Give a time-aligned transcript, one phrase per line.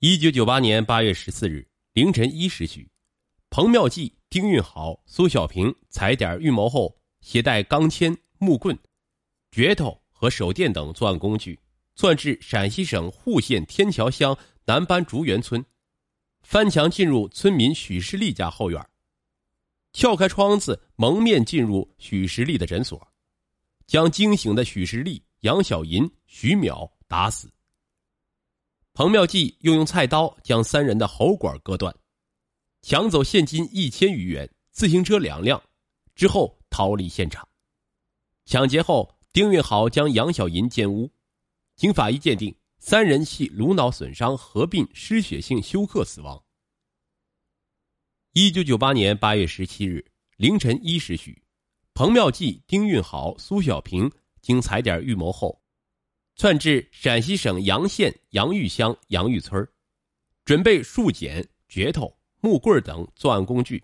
[0.00, 2.88] 一九九八年八月十四日凌晨一时许，
[3.50, 8.78] 彭妙计、丁运豪、苏小平踩点预谋后，携带钢钎、木棍、
[9.50, 11.58] 镢头和手电等作案工具，
[11.96, 15.64] 窜至陕西省户县天桥乡南班竹园村，
[16.42, 18.80] 翻墙进入村民许世利家后院，
[19.92, 23.04] 撬开窗子，蒙面进入许世利的诊所，
[23.88, 27.52] 将惊醒的许世利、杨小银、徐淼打死。
[28.98, 31.94] 彭妙计又用菜刀将三人的喉管割断，
[32.82, 35.62] 抢走现金一千余元、自行车两辆，
[36.16, 37.48] 之后逃离现场。
[38.44, 41.08] 抢劫后，丁运豪将杨小银奸污。
[41.76, 46.42] 经法医鉴定，三人系颅脑损伤合并失血性休克死亡。
[48.32, 50.04] 一九九八年八月十七日
[50.38, 51.40] 凌晨一时许，
[51.94, 54.10] 彭妙计、丁运豪、苏小平
[54.42, 55.62] 经踩点预谋后。
[56.38, 59.68] 窜至陕西省洋县洋峪乡洋峪村
[60.44, 63.82] 准备树剪、镢头、木棍等作案工具，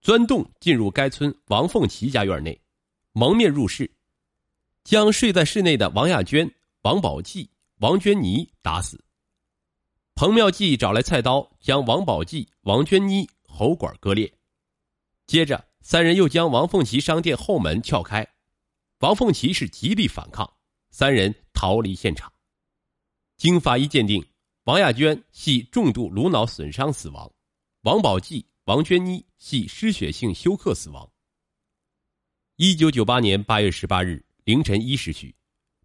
[0.00, 2.60] 钻洞进入该村王凤岐家院内，
[3.12, 3.88] 蒙面入室，
[4.82, 6.52] 将睡在室内的王亚娟、
[6.82, 9.00] 王宝记、王娟妮打死。
[10.16, 14.30] 彭妙计找来菜刀，将王宝记、王娟妮喉管割裂，
[15.28, 18.26] 接着三人又将王凤岐商店后门撬开，
[18.98, 20.52] 王凤岐是极力反抗。
[20.90, 22.30] 三人逃离现场。
[23.38, 24.24] 经法医鉴定，
[24.64, 27.32] 王亚娟系重度颅脑损伤死亡，
[27.80, 31.10] 王宝记、王娟妮系失血性休克死亡。
[32.56, 35.34] 一九九八年八月十八日凌晨一时许，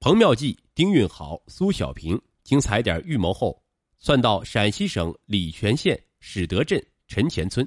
[0.00, 3.64] 彭妙计、丁运豪、苏小平经踩点预谋后，
[4.00, 7.66] 窜到陕西省礼泉县史德镇陈前村，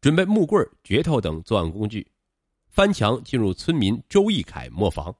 [0.00, 2.10] 准备木棍、镢头等作案工具，
[2.68, 5.14] 翻墙进入村民周义凯磨房。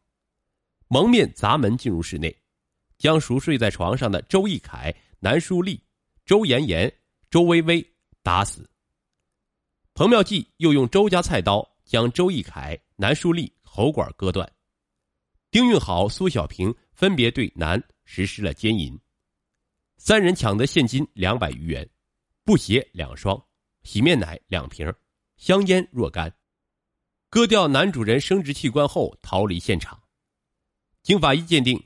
[0.95, 2.33] 蒙面砸门进入室内，
[2.99, 5.83] 将熟睡在床上的周义凯、南书立、
[6.25, 6.89] 周妍妍、
[7.29, 7.85] 周微微
[8.23, 8.71] 打死。
[9.93, 14.49] 彭妙计又用周家菜刀将周义凯、南书立喉管割断。
[15.51, 18.97] 丁运好、苏小平分别对南实施了奸淫。
[19.97, 21.91] 三人抢得现金两百余元，
[22.45, 23.37] 布鞋两双，
[23.83, 24.95] 洗面奶两瓶，
[25.39, 26.33] 香烟若干。
[27.31, 30.01] 割掉男主人生殖器官后逃离现场。
[31.05, 31.79] 经法医鉴定，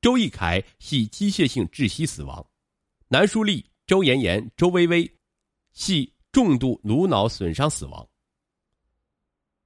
[0.00, 2.44] 周义凯系机械性窒息死亡，
[3.06, 5.08] 南书立、周妍妍、周微微
[5.72, 8.04] 系重度颅脑损伤死亡。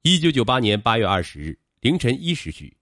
[0.02, 2.76] 一九九八年八月二十日凌晨一时许，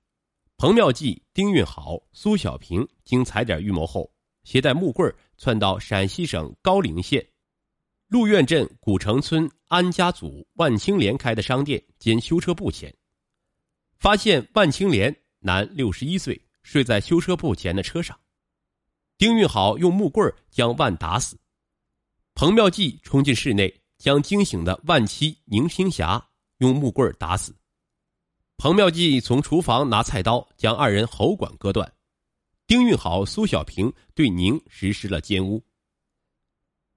[0.57, 4.13] 彭妙计、丁运豪、苏小平经踩点预谋后，
[4.43, 7.25] 携带木棍窜到陕西省高陵县
[8.09, 12.93] 鹿苑镇古城村安家组万青莲开的商店兼修车铺前，
[14.01, 15.17] 发现万青莲。
[15.47, 18.19] 男，六十一岁，睡在修车铺前的车上。
[19.17, 21.39] 丁运好用木棍将万打死。
[22.34, 27.57] 彭妙计冲进室内，将惊醒的万妻宁青霞用木棍打死。
[28.59, 31.91] 彭妙计从厨房拿菜刀将二人喉管割断。
[32.67, 35.65] 丁运好、苏小平对宁实施了奸污。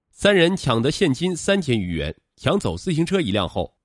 [0.10, 3.78] 三人抢得现金三千余元，抢走自行车一辆后，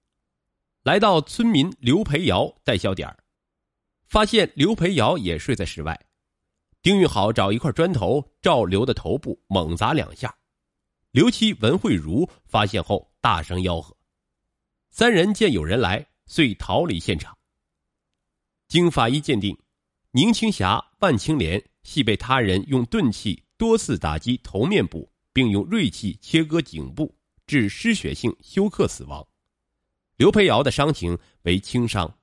[0.82, 3.14] 来到村民刘培尧代销点
[4.14, 6.00] 发现刘培尧也睡在室外，
[6.82, 10.32] 丁玉好找一块砖头照刘的头部猛砸两下，
[11.10, 13.96] 刘妻文慧茹发现后大声吆喝，
[14.88, 17.36] 三人见有人来，遂逃离现场。
[18.68, 19.58] 经法医鉴定，
[20.12, 27.12] 宁青霞、万青莲系被他人用钝器多次打击头面部，并用锐器切割颈部，
[27.48, 29.26] 致失血性休克死亡。
[30.18, 32.16] 刘培尧的伤情为轻伤。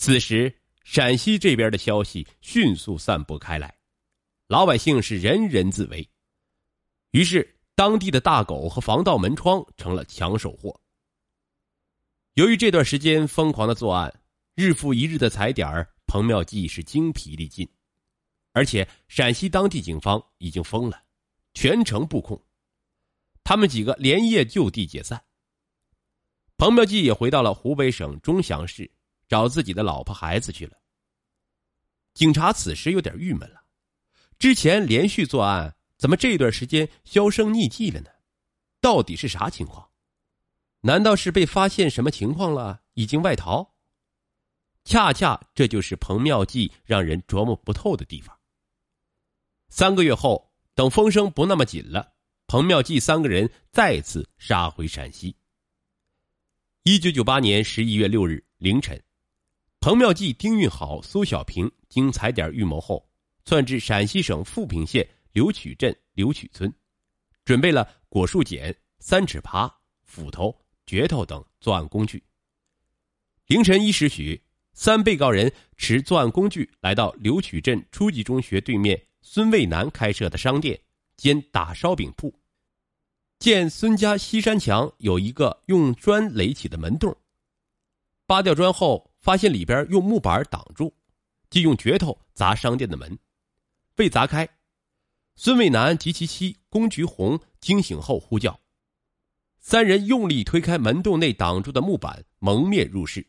[0.00, 0.50] 此时，
[0.82, 3.76] 陕西这边的消息迅速散播开来，
[4.46, 6.08] 老百姓是人人自危。
[7.10, 10.80] 于是，当地的大狗和防盗门窗成了抢手货。
[12.32, 14.22] 由于这段时间疯狂的作案，
[14.54, 17.68] 日复一日的踩点彭妙计是精疲力尽，
[18.52, 21.02] 而且陕西当地警方已经疯了，
[21.52, 22.42] 全城布控，
[23.44, 25.22] 他们几个连夜就地解散。
[26.56, 28.90] 彭妙计也回到了湖北省钟祥市。
[29.30, 30.76] 找自己的老婆孩子去了。
[32.12, 33.62] 警察此时有点郁闷了，
[34.40, 38.10] 之前连续作案，怎么这段时间销声匿迹了呢？
[38.80, 39.88] 到底是啥情况？
[40.80, 43.74] 难道是被发现什么情况了，已经外逃？
[44.82, 48.36] 恰恰这就是彭妙计让人琢磨不透的地方。
[49.68, 52.14] 三个月后，等风声不那么紧了，
[52.48, 55.36] 彭妙计三个人再次杀回陕西。
[56.82, 59.00] 一九九八年十一月六日凌晨。
[59.80, 63.08] 彭妙计、丁运好、苏小平经踩点预谋后，
[63.46, 66.70] 窜至陕西省富平县刘曲镇刘曲村，
[67.46, 69.72] 准备了果树剪、三尺耙、
[70.04, 70.54] 斧头、
[70.84, 72.22] 镢头等作案工具。
[73.46, 74.38] 凌晨一时许，
[74.74, 80.78] 三被告人持作案工具来到刘曲镇初级中学对面孙卫南开设的商店
[81.16, 82.30] 兼打烧饼铺，
[83.38, 87.16] 见孙家西山墙有一个用砖垒起的门洞，
[88.26, 90.92] 扒掉砖后，发现里边用木板挡住，
[91.50, 93.18] 即用镢头砸商店的门，
[93.94, 94.48] 被砸开。
[95.36, 98.58] 孙卫南及其妻龚菊红惊醒后呼叫，
[99.58, 103.26] 三人用力推开门洞内挡住的木板，蒙面入室，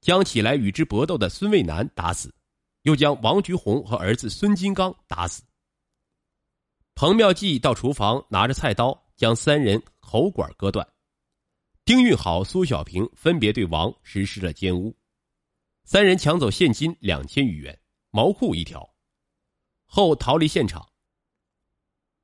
[0.00, 2.34] 将起来与之搏斗的孙卫南打死，
[2.82, 5.42] 又将王菊红和儿子孙金刚打死。
[6.94, 10.86] 彭妙计到厨房拿着菜刀将三人喉管割断，
[11.84, 14.94] 丁运好、苏小平分别对王实施了奸污，
[15.86, 17.78] 三人抢走现金两千余元、
[18.10, 18.88] 毛裤一条，
[19.84, 20.88] 后逃离现场。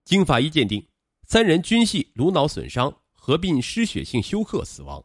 [0.03, 0.89] 经法医鉴定，
[1.25, 5.05] 三人均系颅脑损伤合并失血性休克死亡。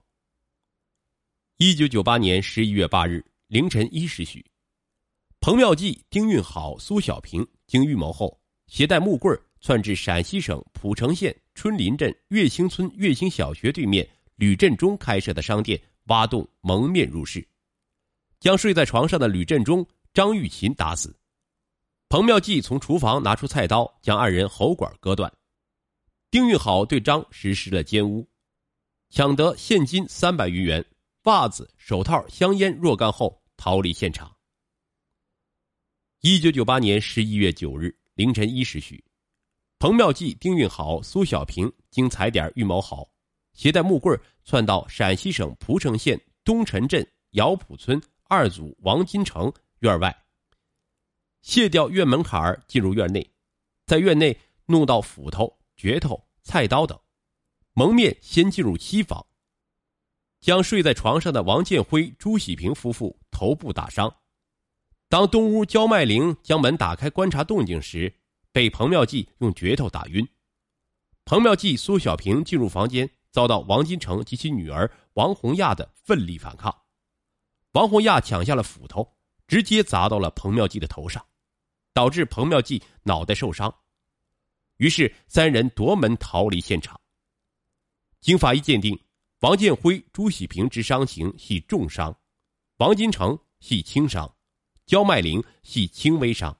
[1.57, 4.44] 一九九八年十一月八日凌晨一时许，
[5.42, 17.46] 彭妙计、丁运好、苏小平经预谋后，携带木棍窜至陕西省蒲城县春林镇月兴村月兴小学对面吕振中开设的商店，挖洞蒙面入室，
[18.40, 21.16] 将睡在床上的吕振中、张玉琴打死。
[22.08, 25.32] 彭妙计从厨房拿出菜刀，将二人喉管割断。
[26.30, 28.28] 丁玉好对张实施了奸污，
[29.10, 30.86] 抢得现金三百余元、
[31.24, 34.36] 袜子、手套、香烟若干后逃离现场。
[36.22, 39.04] 一九九八年十一月九日凌晨一时许，
[39.80, 43.08] 彭妙计、丁运好、苏小平经踩点预谋好，
[43.54, 50.25] 携带木棍窜到陕西省蒲城县东陈镇姚浦村二组王金城院外。
[51.42, 53.31] 卸掉院门槛儿，进入院内，
[53.86, 57.00] 在院内弄到斧头、镢头、菜刀等，
[57.74, 59.27] 蒙面先进入西房，
[60.42, 64.16] 将睡在床上的王建辉、朱喜平夫妇头部打伤。
[65.07, 70.27] 当东屋焦麦玲将门打开观察动静时，被彭妙计用镢头打晕。
[71.25, 76.85] 彭妙计、苏小平进入房间，遭到王金成及其女儿王红亚的奋力反抗。
[77.75, 79.16] 王红亚抢下了斧头，
[79.48, 81.25] 直接砸到了彭妙计的头上。
[81.94, 83.74] 导致彭妙计脑袋受伤，
[84.75, 87.00] 于是三人夺门逃离现场。
[88.19, 89.01] 经法医鉴定，
[89.39, 92.13] 王建辉、朱喜平之伤情系重伤，
[92.80, 94.30] 王金成系轻伤，
[94.86, 96.54] 焦麦玲系轻微伤。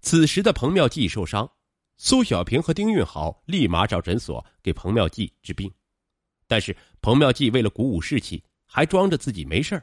[0.00, 1.48] 此时的彭妙计受伤，
[1.96, 5.72] 苏小平和丁运豪立马找诊所给彭妙计治病，
[6.48, 9.80] 但是彭妙计为了鼓舞士气，还装着自己没事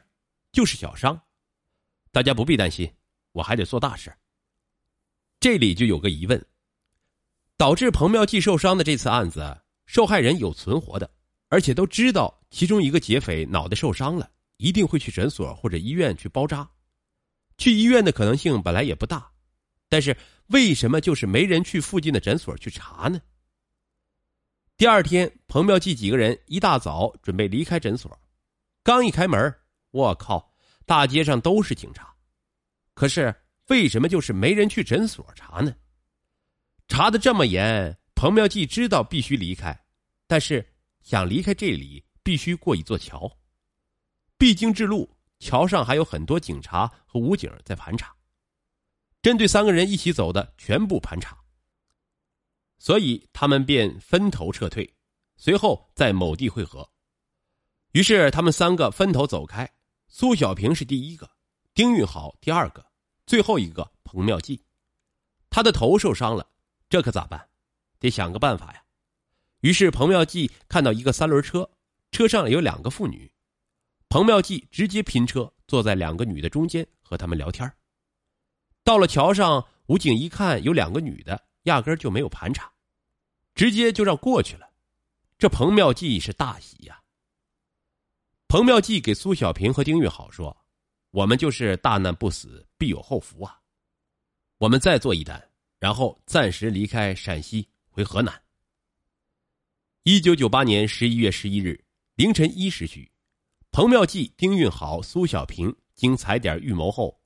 [0.54, 1.20] 就是小伤。
[2.12, 2.90] 大家不必担心，
[3.32, 4.14] 我还得做大事。
[5.40, 6.46] 这里就有个疑问：
[7.56, 11.10] 导致彭妙计受伤的这次案子，受害人有存活的，
[11.48, 16.70] 而且都知道其中一个劫匪脑袋受伤了，一定会去诊所或者医院去包扎。
[17.58, 19.32] 去医院的可能性本来也不大，
[19.88, 20.16] 但是
[20.46, 23.20] 为什么就是没人去附近的诊所去查呢？
[24.76, 28.20] 第二天，彭妙计几个人一大早准备离开诊所，
[28.82, 29.54] 刚一开门，
[29.94, 30.52] 我靠，
[30.84, 32.14] 大街上都是警察，
[32.92, 33.34] 可是。
[33.68, 35.74] 为什么就是没人去诊所查呢？
[36.86, 39.74] 查的这么严，彭妙计知道必须离开，
[40.26, 43.38] 但是想离开这里必须过一座桥，
[44.36, 48.14] 必经之路，桥上还有很多警察和武警在盘查，
[49.22, 51.34] 针对三个人一起走的全部盘查，
[52.76, 54.94] 所以他们便分头撤退，
[55.38, 56.86] 随后在某地汇合。
[57.92, 59.66] 于是他们三个分头走开，
[60.16, 61.28] 苏小平是第一个，
[61.74, 62.86] 丁运好第二个。
[63.26, 64.64] 最后一个彭妙计，
[65.50, 66.48] 他的头受伤了，
[66.88, 67.48] 这可咋办？
[67.98, 68.84] 得想个办法呀。
[69.62, 71.68] 于是彭妙计看到一个三轮车，
[72.12, 73.32] 车上有两个妇女，
[74.08, 77.68] 彭妙计直接拼车坐在两个女的中间和他们聊天。
[78.84, 82.72] 到了桥上，武警一看有两个女的，压根就没有盘查，
[83.56, 84.70] 直接就让过去了。
[85.38, 87.00] 这彭妙计是大喜呀。
[88.54, 90.56] 彭妙计给苏小平和丁玉好说。
[91.10, 93.58] 我们就是大难不死，必有后福啊！
[94.58, 95.44] 我们再做一单，
[95.80, 98.32] 然后暂时离开陕西，回河南。
[100.04, 101.84] 一九九八年十一月十一日
[102.14, 103.10] 凌晨一时许，
[103.72, 107.20] 彭妙计、丁运好、苏小平经踩点预谋后，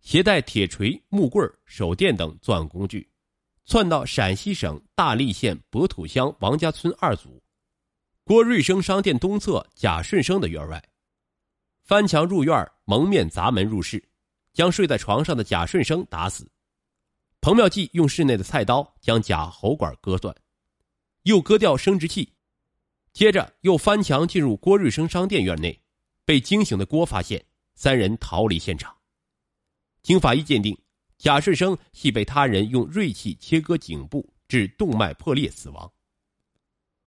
[0.00, 3.08] 携带铁锤、木棍、手电等作案工具，
[3.66, 7.40] 窜到陕西省大荔县博土乡王家村二组
[8.28, 10.82] 郭瑞生商店东侧贾顺生的院外。
[11.84, 14.02] 翻墙入院，蒙面砸门入室，
[14.52, 16.50] 将睡在床上的贾顺生打死。
[17.40, 20.34] 彭妙计用室内的菜刀将贾喉管割断，
[21.22, 22.32] 又割掉生殖器，
[23.12, 25.80] 接着又翻墙进入郭瑞生商店院内，
[26.24, 28.92] 被惊醒的郭发现，三人逃离现场。
[30.02, 30.76] 经法医鉴定，
[31.16, 35.88] 贾顺生系被他人用锐器切割颈部致动脉破裂死亡。